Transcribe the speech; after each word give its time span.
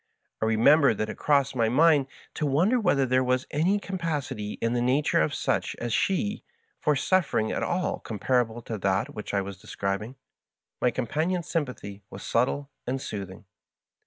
I 0.41 0.45
re 0.45 0.57
member 0.57 0.95
that 0.95 1.09
it 1.09 1.17
crossed 1.19 1.55
my 1.55 1.69
mind 1.69 2.07
to 2.33 2.47
wonder 2.47 2.79
whether 2.79 3.05
there 3.05 3.23
was 3.23 3.45
any 3.51 3.77
capacity 3.79 4.53
in 4.53 4.73
the 4.73 4.81
nature 4.81 5.21
of 5.21 5.35
such 5.35 5.75
as 5.75 5.93
she 5.93 6.43
for 6.79 6.95
suffering 6.95 7.51
at 7.51 7.61
all 7.61 7.99
comparable 7.99 8.63
to 8.63 8.79
that 8.79 9.13
which 9.13 9.31
I 9.31 9.41
was 9.41 9.61
describ 9.61 10.01
ing. 10.01 10.15
My 10.81 10.89
companion's 10.89 11.49
sympathy 11.51 12.01
was 12.09 12.23
subtle 12.23 12.71
and 12.87 12.99
soothing. 12.99 13.45